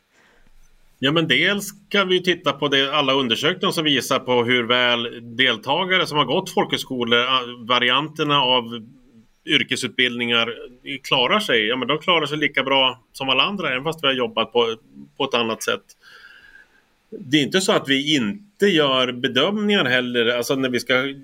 [0.99, 5.37] Ja, men dels kan vi titta på det, alla undersökningar som visar på hur väl
[5.37, 8.65] deltagare som har gått folkhögskolor, varianterna av
[9.47, 10.55] yrkesutbildningar
[11.03, 14.07] klarar sig, ja men de klarar sig lika bra som alla andra även fast vi
[14.07, 14.77] har jobbat på,
[15.17, 15.85] på ett annat sätt.
[17.11, 21.15] Det är inte så att vi inte gör bedömningar heller, alltså när vi ska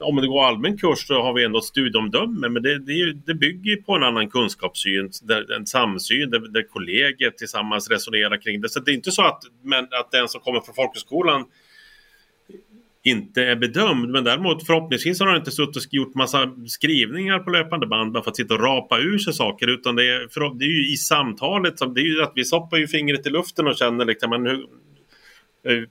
[0.00, 3.34] om det går allmän kurs så har vi ändå ett studieomdöme men det, det, det
[3.34, 5.10] bygger på en annan kunskapssyn,
[5.56, 8.68] en samsyn där, där kollegor tillsammans resonerar kring det.
[8.68, 11.44] Så det är inte så att, men, att den som kommer från folkhögskolan
[13.04, 14.10] inte är bedömd.
[14.10, 18.22] Men däremot förhoppningsvis har han inte suttit och gjort massa skrivningar på löpande band bara
[18.22, 19.66] för att sitta och rapa ur sig saker.
[19.66, 22.44] Utan det är, för, det är ju i samtalet, som, det är ju att vi
[22.44, 24.62] stoppar ju fingret i luften och känner liksom, men hur,
[25.64, 25.88] eh,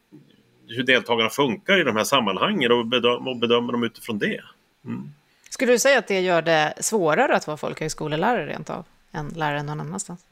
[0.67, 4.41] hur deltagarna funkar i de här sammanhangen och, bedöm, och bedömer dem utifrån det.
[4.85, 5.11] Mm.
[5.49, 9.63] Skulle du säga att det gör det svårare att vara folkhögskolelärare rent av, än lärare
[9.63, 10.25] någon annanstans?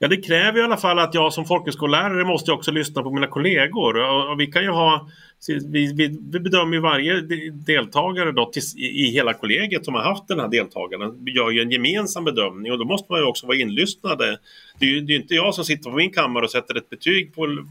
[0.00, 3.26] Ja, det kräver i alla fall att jag som folkhögskollärare måste också lyssna på mina
[3.26, 3.96] kollegor.
[3.96, 5.08] Och, och vi kan ju ha
[5.48, 5.92] vi, vi,
[6.32, 7.20] vi, bedömer ju varje
[7.52, 11.24] deltagare då tills, i hela kollegiet som har haft den här deltagaren.
[11.24, 14.38] Vi gör ju en gemensam bedömning och då måste man ju också vara inlyssnade.
[14.78, 16.90] Det är ju det är inte jag som sitter på min kammare och sätter ett
[16.90, 17.66] betyg på,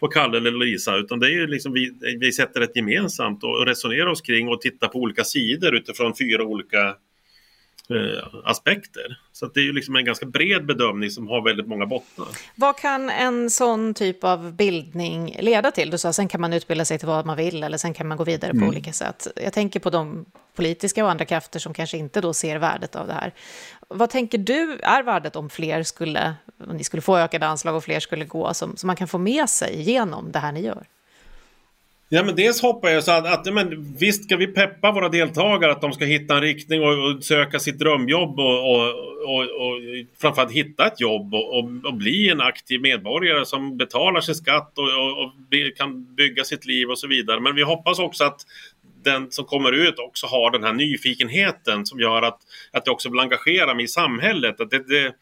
[0.00, 3.66] på Kalle eller Lisa utan det är ju liksom vi, vi sätter ett gemensamt och
[3.66, 6.94] resonerar oss kring och tittar på olika sidor utifrån fyra olika
[8.44, 9.18] aspekter.
[9.32, 12.28] Så det är ju liksom en ganska bred bedömning som har väldigt många bottnar.
[12.54, 15.90] Vad kan en sån typ av bildning leda till?
[15.90, 18.16] Du sa sen kan man utbilda sig till vad man vill eller sen kan man
[18.16, 18.68] gå vidare på mm.
[18.68, 19.26] olika sätt.
[19.36, 23.06] Jag tänker på de politiska och andra krafter som kanske inte då ser värdet av
[23.06, 23.34] det här.
[23.88, 26.34] Vad tänker du är värdet om fler skulle,
[26.68, 29.18] om ni skulle få ökade anslag och fler skulle gå, som, som man kan få
[29.18, 30.86] med sig genom det här ni gör?
[32.08, 35.72] Ja, men dels hoppas jag så att, att men, visst ska vi peppa våra deltagare
[35.72, 38.88] att de ska hitta en riktning och, och söka sitt drömjobb och, och,
[39.24, 39.80] och, och
[40.20, 44.72] framförallt hitta ett jobb och, och, och, bli en aktiv medborgare som betalar sin skatt
[44.78, 45.32] och, och,
[45.76, 47.40] kan bygga sitt liv och så vidare.
[47.40, 48.40] Men vi hoppas också att
[49.04, 52.38] den som kommer ut också har den här nyfikenheten som gör att,
[52.72, 54.60] att det också vill engagera mig i samhället.
[54.60, 55.12] Att det, det,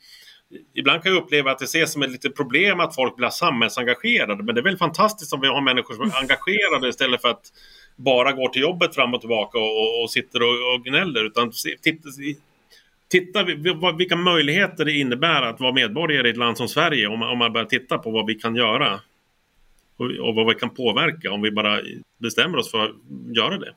[0.75, 4.43] ibland kan jag uppleva att det ses som ett litet problem att folk blir samhällsengagerade.
[4.43, 7.53] Men det är väl fantastiskt om vi har människor som är engagerade istället för att
[7.97, 11.25] bara gå till jobbet fram och tillbaka och, och, och sitter och, och gnäller.
[11.25, 12.09] Utan titta,
[13.09, 13.45] titta
[13.99, 17.39] vilka möjligheter det innebär att vara medborgare i ett land som Sverige om man, om
[17.39, 19.01] man börjar titta på vad vi kan göra.
[19.97, 21.81] Och, och vad vi kan påverka om vi bara
[22.19, 22.91] bestämmer oss för att
[23.37, 23.75] göra det.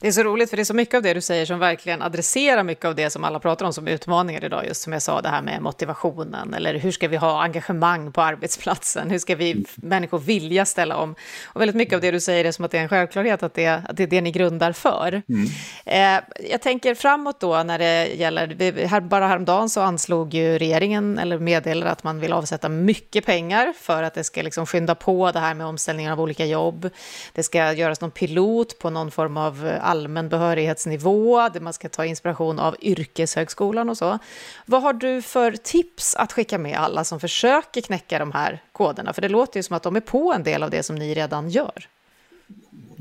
[0.00, 2.02] Det är så roligt, för det är så mycket av det du säger som verkligen
[2.02, 5.20] adresserar mycket av det som alla pratar om som utmaningar idag, just som jag sa,
[5.20, 9.64] det här med motivationen, eller hur ska vi ha engagemang på arbetsplatsen, hur ska vi
[9.74, 11.14] människor vilja ställa om?
[11.44, 13.54] Och väldigt mycket av det du säger är som att det är en självklarhet, att
[13.54, 15.22] det, att det är det ni grundar för.
[15.28, 15.46] Mm.
[15.86, 21.18] Eh, jag tänker framåt då, när det gäller, här, bara häromdagen så anslog ju regeringen,
[21.18, 25.32] eller meddelade att man vill avsätta mycket pengar för att det ska liksom skynda på
[25.32, 26.90] det här med omställningen av olika jobb.
[27.32, 32.04] Det ska göras någon pilot på någon form av allmän behörighetsnivå, där man ska ta
[32.04, 34.18] inspiration av yrkeshögskolan och så.
[34.66, 39.12] Vad har du för tips att skicka med alla som försöker knäcka de här koderna?
[39.12, 41.14] För det låter ju som att de är på en del av det som ni
[41.14, 41.88] redan gör.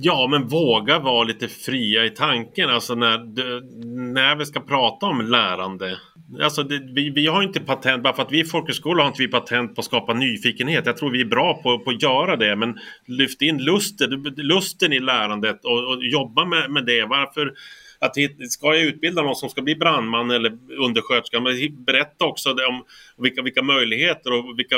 [0.02, 2.70] Ja, men våga vara lite fria i tanken.
[2.70, 3.18] Alltså när,
[4.14, 5.98] när vi ska prata om lärande.
[6.44, 9.22] Alltså det, vi, vi har inte patent, bara för att vi är folkhögskola har inte
[9.22, 10.86] vi patent på att skapa nyfikenhet.
[10.86, 14.94] Jag tror vi är bra på, på att göra det, men lyft in lusten, lusten
[14.94, 17.06] i lärandet och, och jobba med, med det.
[17.06, 17.54] Varför
[18.00, 18.14] att
[18.50, 22.84] ska jag utbilda någon som ska bli brandman eller undersköterska, men berätta också om
[23.18, 24.76] vilka, vilka möjligheter och vilka,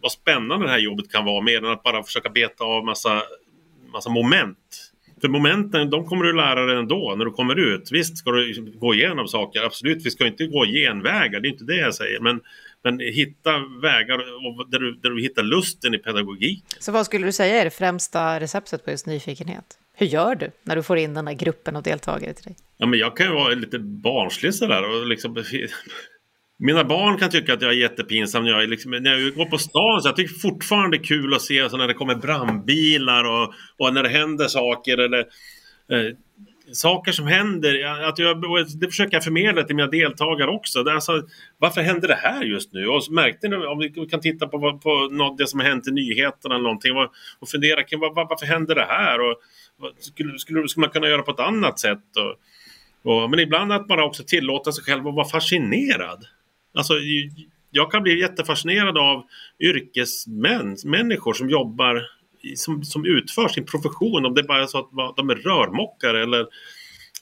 [0.00, 3.22] vad spännande det här jobbet kan vara mer än att bara försöka beta av massa
[3.92, 4.92] massa moment.
[5.20, 7.92] För momenten, de kommer du lära dig ändå när du kommer ut.
[7.92, 10.06] Visst ska du gå igenom saker, absolut.
[10.06, 12.20] Vi ska inte gå genvägar, det är inte det jag säger.
[12.20, 12.40] Men,
[12.84, 13.50] men hitta
[13.82, 14.18] vägar
[14.70, 16.64] där du, där du hittar lusten i pedagogik.
[16.78, 19.64] Så vad skulle du säga är det främsta receptet på just nyfikenhet?
[19.94, 22.56] Hur gör du när du får in den där gruppen av deltagare till dig?
[22.76, 25.34] Ja, men jag kan ju vara lite barnslig sådär och liksom
[26.64, 29.58] mina barn kan tycka att jag är jättepinsam när jag, liksom, när jag går på
[29.58, 30.02] stan.
[30.02, 33.54] Så jag tycker fortfarande det är kul att se så när det kommer brandbilar och,
[33.78, 34.98] och när det händer saker.
[34.98, 35.18] Eller,
[35.92, 36.16] eh,
[36.72, 38.04] saker som händer.
[38.08, 38.44] Att jag,
[38.80, 40.82] det försöker jag förmedla till mina deltagare också.
[40.82, 41.22] Det alltså,
[41.58, 42.86] varför händer det här just nu?
[42.86, 45.90] Och märkte ni, om vi kan titta på, på något det som har hänt i
[45.90, 46.92] nyheterna eller någonting
[47.38, 49.18] och fundera kring var, varför händer det här?
[49.20, 49.36] Och,
[49.98, 52.16] skulle, skulle, skulle man kunna göra på ett annat sätt?
[52.16, 52.36] Och,
[53.12, 56.24] och, men ibland att bara också tillåta sig själv att vara fascinerad.
[56.74, 56.94] Alltså,
[57.70, 59.24] jag kan bli jättefascinerad av
[59.60, 62.02] yrkesmänniskor som jobbar
[62.56, 64.26] som, som utför sin profession.
[64.26, 66.46] Om det bara är så att de är rörmokare eller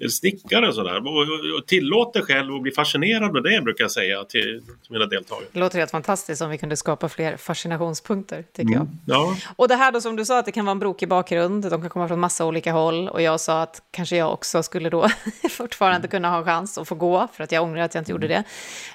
[0.08, 0.96] snickare och sådär.
[0.96, 5.06] Och, och tillåter själv att bli fascinerad med det brukar jag säga till, till mina
[5.06, 5.46] deltagare.
[5.52, 8.82] Det låter helt fantastiskt om vi kunde skapa fler fascinationspunkter, tycker jag.
[8.82, 9.36] Mm, ja.
[9.56, 11.80] Och det här då som du sa, att det kan vara en brokig bakgrund, de
[11.80, 13.08] kan komma från massa olika håll.
[13.08, 15.08] Och jag sa att kanske jag också skulle då
[15.50, 18.28] fortfarande kunna ha chans att få gå, för att jag ångrar att jag inte gjorde
[18.28, 18.44] det.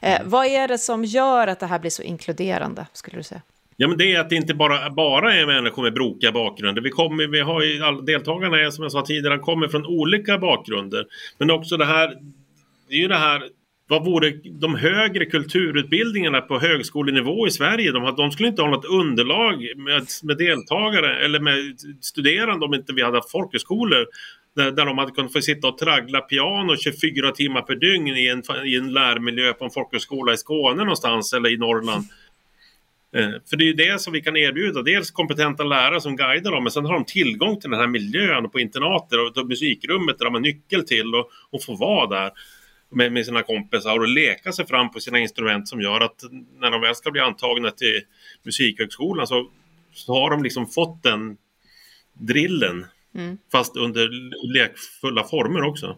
[0.02, 3.41] Eh, vad är det som gör att det här blir så inkluderande, skulle du säga?
[3.78, 6.82] Ja, men det är att det inte bara, bara är människor med brokiga bakgrunder.
[6.82, 10.38] Vi, kommer, vi har ju, all, deltagarna är som jag sa tidigare, kommer från olika
[10.38, 11.06] bakgrunder.
[11.38, 12.08] Men också det här,
[12.90, 13.44] det är ju det här
[13.88, 17.92] vad vore de högre kulturutbildningarna på högskolenivå i Sverige?
[17.92, 22.94] De, de skulle inte ha något underlag med, med deltagare eller med studerande om inte
[22.94, 24.06] vi hade haft folkhögskolor
[24.56, 28.28] där, där de hade kunnat få sitta och traggla piano 24 timmar per dygn i
[28.28, 32.04] en, i en lärmiljö på en folkhögskola i Skåne någonstans eller i Norrland.
[33.15, 34.82] Eh, för det är ju det som vi kan erbjuda.
[34.82, 38.49] Dels kompetenta lärare som guidar dem men sen har de tillgång till den här miljön
[38.49, 42.32] på internater och musikrummet där de har nyckel till och, och får vara där
[42.91, 46.23] med, med, sina kompisar och leka sig fram på sina instrument som gör att
[46.60, 48.01] när de väl ska bli antagna till
[48.43, 49.49] Musikhögskolan så,
[49.93, 51.38] så har de liksom fått den
[52.13, 53.38] drillen mm.
[53.51, 54.10] fast under
[54.54, 55.97] lekfulla former också.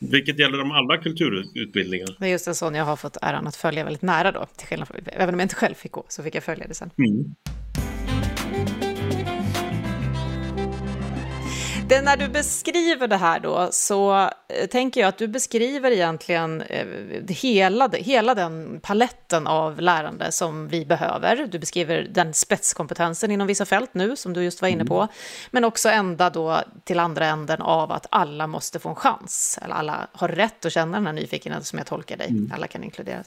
[0.00, 2.16] Vilket gäller de alla kulturutbildningar.
[2.18, 4.46] Det är just en sån jag har fått äran att följa väldigt nära då.
[4.56, 6.74] Till skillnad från, även om jag inte själv fick gå så fick jag följa det
[6.74, 6.90] sen.
[6.98, 7.34] Mm.
[11.90, 16.60] Det, när du beskriver det här då så eh, tänker jag att du beskriver egentligen
[16.62, 16.86] eh,
[17.28, 21.46] hela, hela den paletten av lärande som vi behöver.
[21.46, 24.96] Du beskriver den spetskompetensen inom vissa fält nu som du just var inne på.
[24.96, 25.08] Mm.
[25.50, 29.58] Men också ända då till andra änden av att alla måste få en chans.
[29.62, 32.28] Eller alla har rätt att känna den här nyfikenheten som jag tolkar dig.
[32.28, 32.52] Mm.
[32.54, 33.26] Alla kan inkluderas.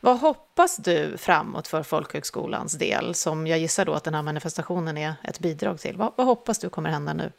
[0.00, 4.96] Vad hoppas du framåt för folkhögskolans del som jag gissar då att den här manifestationen
[4.96, 5.96] är ett bidrag till?
[5.96, 7.32] Vad, vad hoppas du kommer hända nu?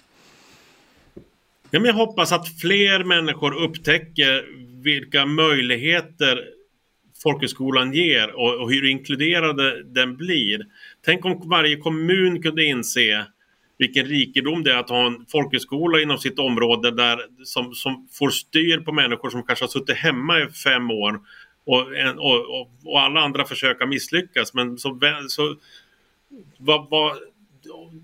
[1.72, 4.46] Ja, men jag hoppas att fler människor upptäcker
[4.84, 6.44] vilka möjligheter
[7.24, 10.66] folkhögskolan ger och, och hur inkluderande den blir.
[11.06, 13.26] Tänk om varje kommun kunde inse
[13.78, 18.30] vilken rikedom det är att ha en folkhögskola inom sitt område där, som, som får
[18.30, 21.20] styr på människor som kanske har suttit hemma i fem år
[21.66, 21.82] och,
[22.18, 24.54] och, och, och alla andra försök har misslyckats.
[24.54, 25.00] Men så,
[25.30, 25.56] så
[26.58, 27.18] vad, vad,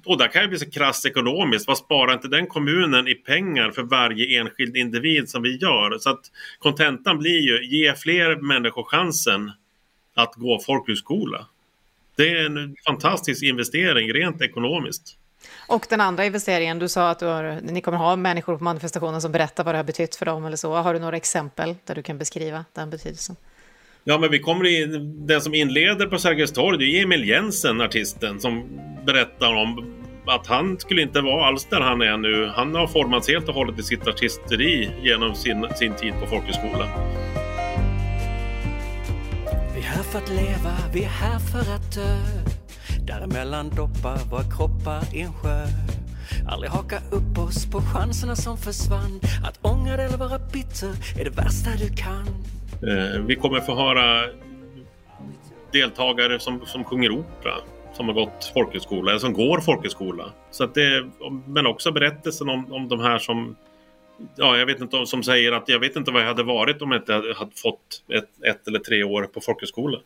[0.06, 1.68] och där kan det bli så krasst ekonomiskt.
[1.68, 5.98] Vad sparar inte den kommunen i pengar för varje enskild individ som vi gör?
[6.00, 9.52] Så att kontentan blir ju, ge fler människor chansen
[10.14, 11.48] att gå folkhögskola.
[12.16, 15.18] Det är en fantastisk investering rent ekonomiskt.
[15.68, 19.22] Och den andra investeringen, du sa att du har, ni kommer ha människor på manifestationen
[19.22, 20.74] som berättar vad det har betytt för dem eller så.
[20.74, 23.36] Har du några exempel där du kan beskriva den betydelsen?
[24.06, 27.82] Ja, men vi kommer in, den som inleder på Sergels torg, det är Emil Jensen,
[27.82, 29.94] artisten, som berättar om
[30.28, 32.52] att han skulle inte vara alls där han är nu.
[32.56, 36.88] Han har formats helt och hållet i sitt artisteri genom sin, sin tid på folkhögskola.
[39.76, 42.18] Vi är här för att leva, vi är här för att dö.
[43.08, 45.66] Däremellan doppar våra kroppar i en sjö.
[46.48, 49.20] Aldrig haka upp oss på chanserna som försvann.
[49.44, 52.28] Att ångra eller vara bitter är det värsta du kan.
[52.88, 54.30] Eh, vi kommer få höra
[55.72, 57.56] deltagare som, som sjunger opera
[57.94, 60.32] som har gått folkhögskola, eller som går folkhögskola.
[60.52, 61.10] Så att det,
[61.48, 63.56] men också berättelsen om, om de här som
[64.36, 66.92] Ja, jag vet inte, som säger att jag vet inte vad jag hade varit om
[66.92, 70.00] jag inte hade fått ett, ett eller tre år på folkhögskola.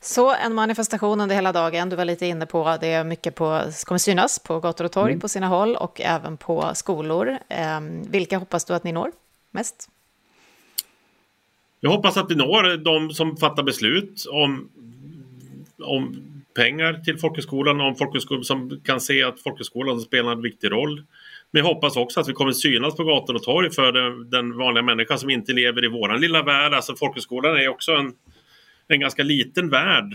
[0.00, 3.98] Så en manifestation under hela dagen, du var lite inne på det, mycket på, kommer
[3.98, 5.20] synas på gator och torg mm.
[5.20, 7.38] på sina håll och även på skolor.
[7.48, 9.12] Eh, vilka hoppas du att ni når
[9.50, 9.88] mest?
[11.80, 14.68] Jag hoppas att vi når de som fattar beslut om,
[15.82, 16.16] om
[16.56, 21.02] pengar till folkhögskolan, om folkhögskolan som kan se att folkhögskolan spelar en viktig roll.
[21.50, 24.58] Men jag hoppas också att vi kommer synas på gator och torg för den, den
[24.58, 26.74] vanliga människan som inte lever i våran lilla värld.
[26.74, 28.12] Alltså folkhögskolan är också en,
[28.88, 30.14] en ganska liten värld.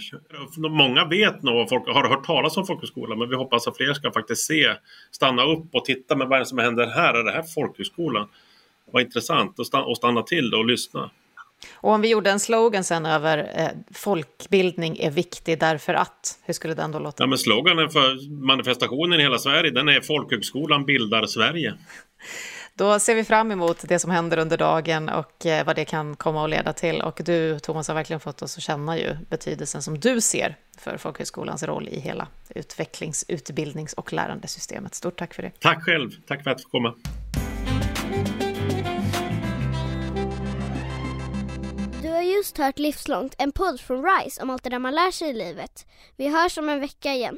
[0.58, 4.12] Många vet nog, folk har hört talas om folkhögskolan, men vi hoppas att fler ska
[4.12, 4.74] faktiskt se,
[5.12, 7.14] stanna upp och titta, men vad är det som händer här?
[7.14, 8.28] Är det här folkhögskolan?
[8.92, 11.10] Vad intressant, och stanna till och lyssna.
[11.74, 16.54] Och om vi gjorde en slogan sen över eh, folkbildning är viktig därför att, hur
[16.54, 17.24] skulle den då låta?
[17.24, 21.74] Ja, men sloganen för manifestationen i hela Sverige den är Folkhögskolan bildar Sverige.
[22.76, 26.16] Då ser vi fram emot det som händer under dagen och eh, vad det kan
[26.16, 27.02] komma att leda till.
[27.02, 30.98] Och du, Thomas, har verkligen fått oss att känna ju betydelsen som du ser för
[30.98, 34.96] folkhögskolans roll i hela utvecklings-, utbildnings och lärandesystemet.
[34.96, 35.52] Stort tack för det.
[35.60, 36.12] Tack själv.
[36.28, 36.96] Tack för att jag fick komma.
[42.42, 45.34] Just hört Livslångt, en podd från RISE om allt det där man lär sig i
[45.34, 45.86] livet.
[46.18, 47.38] Vi hörs om en vecka igen.